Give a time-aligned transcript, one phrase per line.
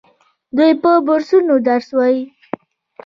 [0.57, 2.21] دوی په بورسونو درس وايي.